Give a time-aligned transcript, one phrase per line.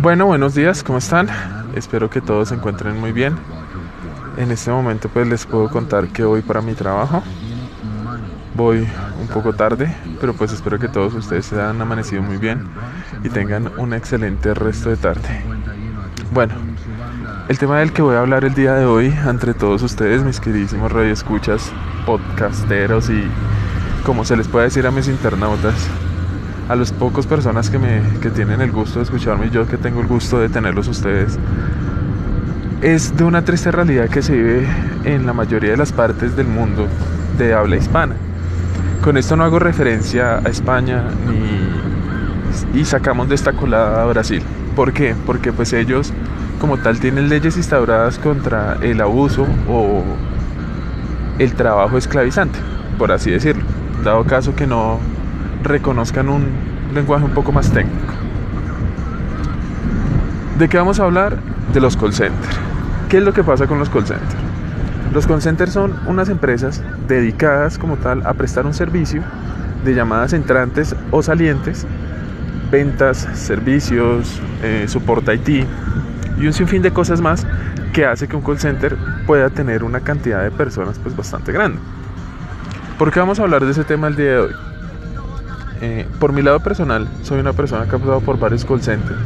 [0.00, 1.28] Bueno, buenos días, ¿cómo están?
[1.74, 3.36] Espero que todos se encuentren muy bien.
[4.36, 7.22] En este momento pues les puedo contar que voy para mi trabajo.
[8.54, 8.86] Voy
[9.20, 12.66] un poco tarde, pero pues espero que todos ustedes se hayan amanecido muy bien
[13.22, 15.42] y tengan un excelente resto de tarde.
[16.32, 16.54] Bueno,
[17.48, 20.40] el tema del que voy a hablar el día de hoy, entre todos ustedes, mis
[20.40, 21.72] queridísimos radioescuchas,
[22.06, 23.24] podcasteros y
[24.04, 25.74] como se les puede decir a mis internautas,
[26.68, 29.78] a las pocas personas que, me, que tienen el gusto de escucharme y yo que
[29.78, 31.38] tengo el gusto de tenerlos ustedes,
[32.82, 34.66] es de una triste realidad que se vive
[35.04, 36.86] en la mayoría de las partes del mundo
[37.38, 38.14] de habla hispana.
[39.02, 41.68] Con esto no hago referencia a España ni
[42.74, 44.42] y sacamos de esta colada a Brasil.
[44.76, 45.14] ¿Por qué?
[45.26, 46.12] Porque pues ellos
[46.60, 50.02] como tal tienen leyes instauradas contra el abuso o
[51.38, 52.58] el trabajo esclavizante,
[52.98, 53.62] por así decirlo.
[54.04, 54.98] Dado caso que no
[55.62, 56.46] reconozcan un
[56.94, 58.14] lenguaje un poco más técnico.
[60.58, 61.38] ¿De qué vamos a hablar?
[61.72, 62.58] De los call centers.
[63.08, 64.34] ¿Qué es lo que pasa con los call centers?
[65.12, 69.22] Los call centers son unas empresas dedicadas como tal a prestar un servicio
[69.84, 71.86] de llamadas entrantes o salientes,
[72.70, 75.66] ventas, servicios, eh, soporte IT
[76.40, 77.46] y un sinfín de cosas más
[77.92, 81.78] que hace que un call center pueda tener una cantidad de personas pues bastante grande.
[82.98, 84.67] ¿Por qué vamos a hablar de ese tema el día de hoy?
[85.80, 89.18] Eh, por mi lado personal, soy una persona que ha pasado por varios call centers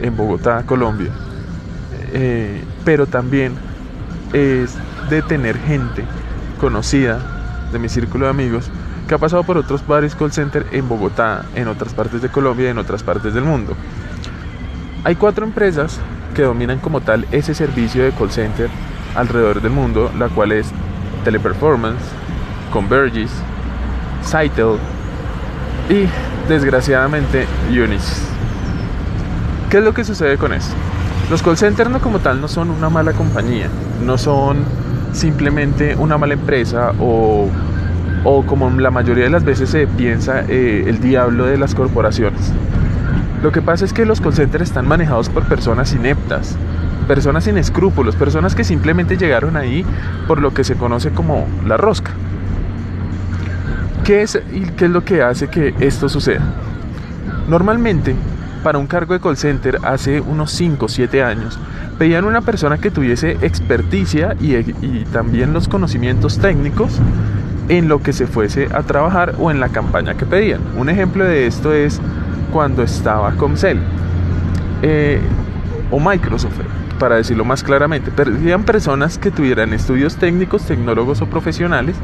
[0.00, 1.10] en Bogotá, Colombia.
[2.12, 3.52] Eh, pero también
[4.32, 4.74] es
[5.10, 6.04] de tener gente
[6.60, 7.18] conocida
[7.72, 8.70] de mi círculo de amigos
[9.08, 12.70] que ha pasado por otros varios call centers en Bogotá, en otras partes de Colombia
[12.70, 13.74] en otras partes del mundo.
[15.04, 15.98] Hay cuatro empresas
[16.34, 18.70] que dominan como tal ese servicio de call center
[19.14, 20.70] alrededor del mundo, la cual es
[21.24, 22.02] Teleperformance,
[22.72, 23.30] Convergys,
[24.22, 24.78] Sitel
[25.88, 26.06] y
[26.48, 28.22] desgraciadamente Unis.
[29.70, 30.74] ¿Qué es lo que sucede con esto?
[31.30, 33.68] Los call centers no como tal no son una mala compañía,
[34.04, 34.58] no son
[35.12, 37.48] simplemente una mala empresa o,
[38.24, 42.52] o como la mayoría de las veces se piensa eh, el diablo de las corporaciones.
[43.42, 46.56] Lo que pasa es que los call centers están manejados por personas ineptas,
[47.06, 49.84] personas sin escrúpulos, personas que simplemente llegaron ahí
[50.26, 52.12] por lo que se conoce como la rosca.
[54.04, 56.42] ¿Qué es, y ¿Qué es lo que hace que esto suceda?
[57.48, 58.14] Normalmente,
[58.62, 61.58] para un cargo de call center hace unos 5 o 7 años,
[61.98, 67.00] pedían una persona que tuviese experticia y, y, también los conocimientos técnicos
[67.70, 70.60] en lo que se fuese a trabajar o en la campaña que pedían.
[70.76, 71.98] Un ejemplo de esto es
[72.52, 73.80] cuando estaba Comcel
[74.82, 75.18] eh,
[75.90, 76.60] o Microsoft,
[76.98, 78.10] para decirlo más claramente.
[78.10, 81.96] Pedían personas que tuvieran estudios técnicos, tecnólogos o profesionales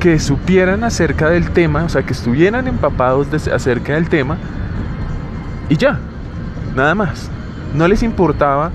[0.00, 4.38] que supieran acerca del tema, o sea, que estuvieran empapados acerca del tema
[5.68, 6.00] y ya,
[6.74, 7.30] nada más.
[7.74, 8.72] No les importaba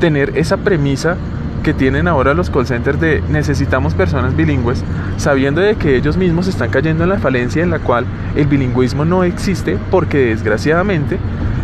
[0.00, 1.16] tener esa premisa
[1.62, 4.84] que tienen ahora los call centers de necesitamos personas bilingües,
[5.16, 9.06] sabiendo de que ellos mismos están cayendo en la falencia en la cual el bilingüismo
[9.06, 11.18] no existe porque desgraciadamente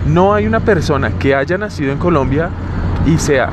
[0.06, 2.48] no hay una persona que haya nacido en Colombia
[3.06, 3.50] y sea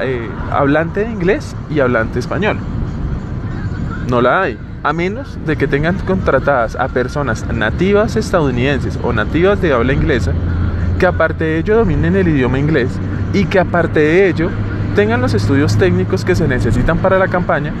[0.00, 2.56] eh, hablante de inglés y hablante español.
[4.08, 9.60] No la hay a menos de que tengan contratadas a personas nativas estadounidenses o nativas
[9.62, 10.32] de habla inglesa,
[10.98, 12.90] que aparte de ello dominen el idioma inglés
[13.32, 14.50] y que aparte de ello
[14.94, 17.72] tengan los estudios técnicos que se necesitan para la campaña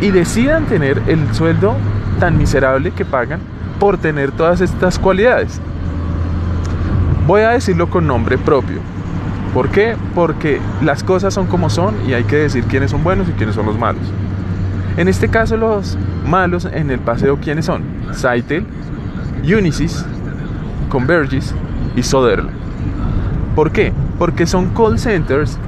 [0.00, 1.74] y decidan tener el sueldo
[2.20, 3.40] tan miserable que pagan
[3.80, 5.60] por tener todas estas cualidades.
[7.26, 8.78] Voy a decirlo con nombre propio.
[9.52, 9.96] ¿Por qué?
[10.14, 13.56] Porque las cosas son como son y hay que decir quiénes son buenos y quiénes
[13.56, 14.02] son los malos.
[14.96, 17.82] En este caso los malos en el paseo quiénes son?
[18.12, 18.64] Saitel,
[19.42, 20.04] Unisys,
[20.88, 21.54] Convergys
[21.96, 22.50] y Soderland.
[23.54, 23.92] ¿Por qué?
[24.18, 25.58] Porque son call centers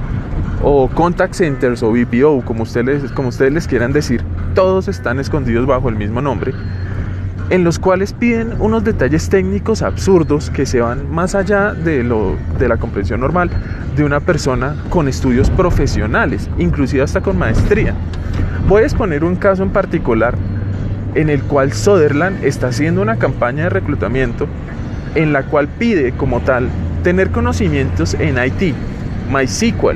[0.63, 4.23] o contact centers o BPO, como ustedes, como ustedes les quieran decir,
[4.55, 6.53] todos están escondidos bajo el mismo nombre,
[7.49, 12.35] en los cuales piden unos detalles técnicos absurdos que se van más allá de, lo,
[12.57, 13.51] de la comprensión normal
[13.95, 17.93] de una persona con estudios profesionales, inclusive hasta con maestría.
[18.67, 20.35] Voy a exponer un caso en particular
[21.15, 24.47] en el cual Soderland está haciendo una campaña de reclutamiento
[25.15, 26.69] en la cual pide como tal
[27.03, 28.75] tener conocimientos en IT,
[29.31, 29.95] MySQL,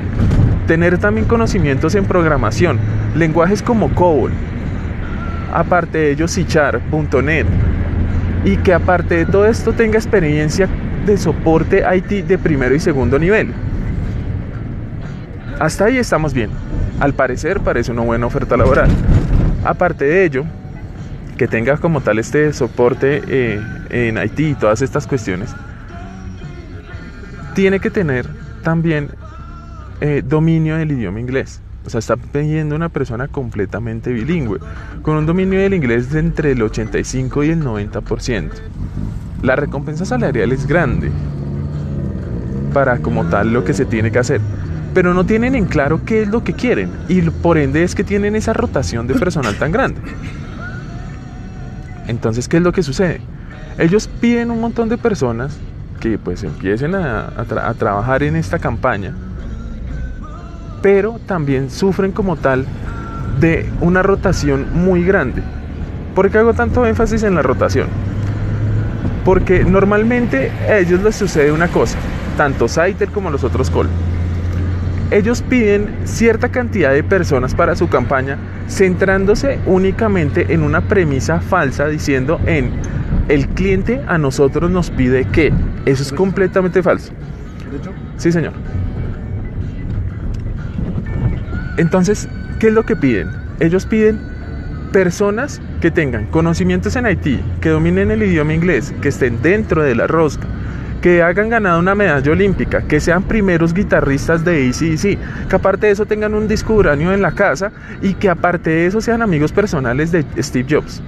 [0.66, 2.78] tener también conocimientos en programación,
[3.14, 4.32] lenguajes como COBOL,
[5.52, 6.46] aparte de ello C
[8.44, 10.68] y que aparte de todo esto tenga experiencia
[11.04, 13.52] de soporte IT de primero y segundo nivel.
[15.58, 16.50] Hasta ahí estamos bien.
[17.00, 18.88] Al parecer parece una buena oferta laboral.
[19.64, 20.44] Aparte de ello,
[21.40, 25.54] que tenga como tal este soporte eh, en IT y todas estas cuestiones,
[27.54, 28.26] tiene que tener
[28.62, 29.08] también
[30.02, 31.62] eh, dominio del idioma inglés.
[31.86, 34.58] O sea, está pidiendo una persona completamente bilingüe,
[35.00, 38.50] con un dominio del inglés de entre el 85 y el 90%.
[39.40, 41.10] La recompensa salarial es grande
[42.74, 44.42] para como tal lo que se tiene que hacer,
[44.92, 48.04] pero no tienen en claro qué es lo que quieren y por ende es que
[48.04, 50.02] tienen esa rotación de personal tan grande.
[52.10, 53.20] Entonces, ¿qué es lo que sucede?
[53.78, 55.56] Ellos piden un montón de personas
[56.00, 57.44] que pues empiecen a,
[57.78, 59.14] trabajar en esta campaña
[60.82, 62.66] pero también sufren como tal
[63.38, 65.42] de una rotación muy grande.
[66.14, 67.86] ¿Por qué hago tanto énfasis en la rotación?
[69.24, 71.98] Porque normalmente a ellos les sucede una cosa,
[72.38, 73.88] tanto Saiter como los otros call.
[75.10, 81.88] Ellos piden cierta cantidad de personas para su campaña, centrándose únicamente en una premisa falsa,
[81.88, 82.70] diciendo en
[83.28, 85.52] el cliente a nosotros nos pide que.
[85.84, 87.12] Eso es completamente falso.
[88.16, 88.52] Sí, señor.
[91.76, 92.28] Entonces,
[92.60, 93.30] ¿qué es lo que piden?
[93.58, 94.20] Ellos piden
[94.92, 99.94] personas que tengan conocimientos en Haití, que dominen el idioma inglés, que estén dentro de
[99.94, 100.46] la rosca,
[101.00, 105.92] que hayan ganado una medalla olímpica, que sean primeros guitarristas de ACDC, que aparte de
[105.92, 109.52] eso tengan un disco uranio en la casa y que aparte de eso sean amigos
[109.52, 111.02] personales de Steve Jobs.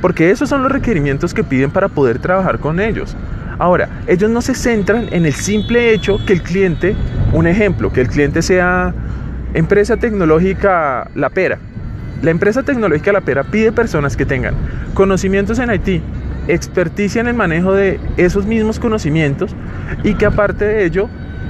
[0.00, 3.16] Porque esos son los requerimientos que piden para poder trabajar con ellos.
[3.58, 6.96] Ahora, ellos no se centran en el simple hecho que el cliente,
[7.32, 8.92] un ejemplo, que el cliente sea
[9.54, 11.58] Empresa tecnológica La Pera.
[12.22, 14.54] La empresa tecnológica La Pera pide personas que tengan
[14.94, 16.02] conocimientos en IT,
[16.54, 19.54] experticia en el manejo de esos mismos conocimientos
[20.04, 21.08] y que aparte de ello,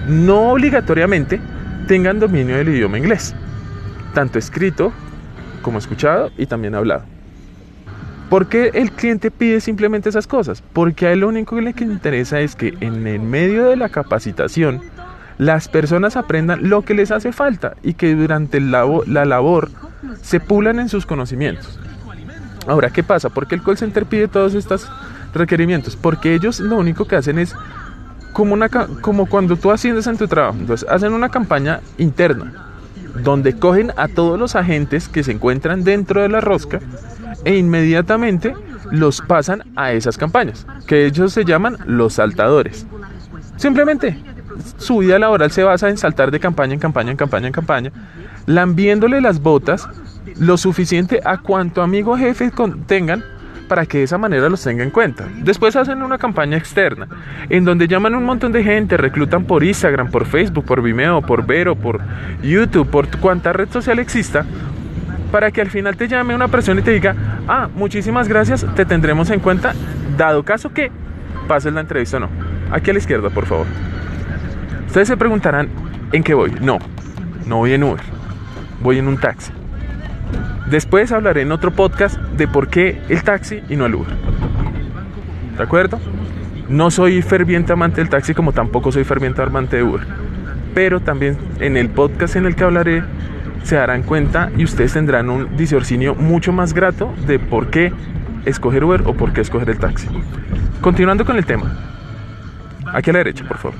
[0.08, 1.40] no obligatoriamente
[1.88, 3.34] tengan dominio del idioma inglés,
[4.14, 4.92] tanto escrito
[5.60, 7.02] como escuchado y también hablado.
[8.30, 10.62] ¿Por qué el cliente pide simplemente esas cosas?
[10.72, 13.90] Porque a él lo único que le interesa es que en el medio de la
[13.90, 14.80] capacitación
[15.36, 19.70] las personas aprendan lo que les hace falta y que durante la labor
[20.22, 21.78] se pulan en sus conocimientos.
[22.66, 23.28] Ahora, ¿qué pasa?
[23.28, 24.88] ¿Por qué el call center pide todos estos
[25.34, 25.96] requerimientos?
[25.96, 27.54] Porque ellos lo único que hacen es
[28.32, 30.58] como, una, como cuando tú asciendes en tu trabajo.
[30.58, 32.68] Entonces, hacen una campaña interna
[33.22, 36.80] donde cogen a todos los agentes que se encuentran dentro de la rosca
[37.44, 38.54] e inmediatamente
[38.90, 42.86] los pasan a esas campañas, que ellos se llaman los saltadores.
[43.56, 44.18] Simplemente
[44.76, 47.92] su vida laboral se basa en saltar de campaña en campaña, en campaña, en campaña,
[48.46, 49.88] lambiéndole las botas
[50.38, 52.50] lo suficiente a cuanto amigo jefe
[52.86, 53.22] tengan
[53.68, 55.26] para que de esa manera los tenga en cuenta.
[55.38, 57.08] Después hacen una campaña externa,
[57.48, 61.46] en donde llaman un montón de gente, reclutan por Instagram, por Facebook, por Vimeo, por
[61.46, 62.00] Vero, por
[62.42, 64.44] YouTube, por cuanta red social exista,
[65.30, 67.16] para que al final te llame una persona y te diga,
[67.48, 69.72] ah, muchísimas gracias, te tendremos en cuenta,
[70.18, 70.90] dado caso que
[71.48, 72.28] pases la entrevista o no.
[72.70, 73.66] Aquí a la izquierda, por favor.
[74.86, 75.70] Ustedes se preguntarán,
[76.12, 76.52] ¿en qué voy?
[76.60, 76.78] No,
[77.46, 78.02] no voy en Uber,
[78.82, 79.50] voy en un taxi.
[80.72, 84.14] Después hablaré en otro podcast de por qué el taxi y no el Uber.
[85.58, 86.00] ¿De acuerdo?
[86.70, 90.00] No soy ferviente amante del taxi como tampoco soy ferviente amante de Uber.
[90.74, 93.04] Pero también en el podcast en el que hablaré
[93.64, 97.92] se darán cuenta y ustedes tendrán un disorcinio mucho más grato de por qué
[98.46, 100.08] escoger Uber o por qué escoger el taxi.
[100.80, 101.70] Continuando con el tema.
[102.94, 103.76] Aquí a la derecha, por favor.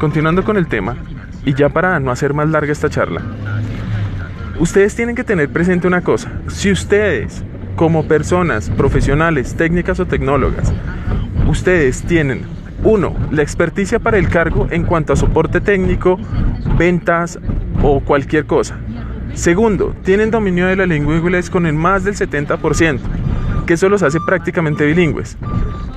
[0.00, 0.96] Continuando con el tema,
[1.44, 3.20] y ya para no hacer más larga esta charla,
[4.58, 6.30] ustedes tienen que tener presente una cosa.
[6.48, 7.42] Si ustedes,
[7.76, 10.72] como personas profesionales, técnicas o tecnólogas,
[11.46, 12.42] ustedes tienen,
[12.84, 16.18] uno, la experticia para el cargo en cuanto a soporte técnico,
[16.76, 17.38] ventas
[17.82, 18.76] o cualquier cosa.
[19.34, 23.00] Segundo, tienen dominio de la lengua inglés con el más del 70%,
[23.66, 25.38] que eso los hace prácticamente bilingües.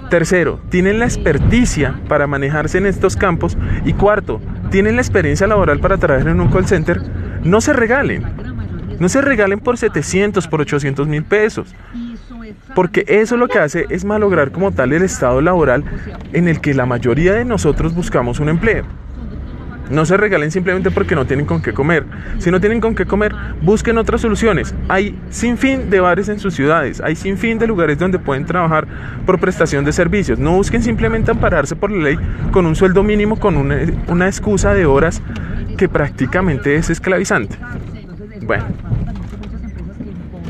[0.10, 3.58] Tercero, tienen la experticia para manejarse en estos campos.
[3.86, 7.02] Y cuarto, tienen la experiencia laboral para trabajar en un call center.
[7.44, 8.24] No se regalen.
[9.00, 11.74] No se regalen por 700, por 800 mil pesos.
[12.74, 15.84] Porque eso lo que hace es malograr como tal el estado laboral
[16.34, 18.86] en el que la mayoría de nosotros buscamos un empleo.
[19.90, 22.06] No se regalen simplemente porque no tienen con qué comer.
[22.40, 24.74] Si no tienen con qué comer, busquen otras soluciones.
[24.88, 28.46] Hay sin fin de bares en sus ciudades, hay sin fin de lugares donde pueden
[28.46, 28.88] trabajar
[29.26, 30.40] por prestación de servicios.
[30.40, 32.18] No busquen simplemente ampararse por la ley
[32.52, 35.22] con un sueldo mínimo, con una, una excusa de horas
[35.78, 37.56] que prácticamente es esclavizante.
[38.46, 38.66] Bueno,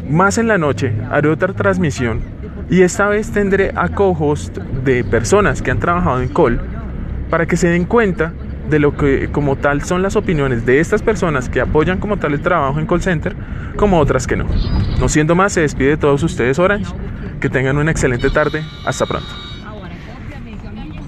[0.10, 2.22] más en la noche haré otra transmisión
[2.70, 3.90] y esta vez tendré a
[4.84, 6.60] de personas que han trabajado en Call
[7.30, 8.34] para que se den cuenta
[8.70, 12.34] de lo que como tal son las opiniones de estas personas que apoyan como tal
[12.34, 13.36] el trabajo en call center,
[13.75, 14.46] como otras que no.
[15.00, 16.94] No siendo más, se despide de todos ustedes Orange.
[17.40, 18.64] Que tengan una excelente tarde.
[18.86, 19.28] Hasta pronto.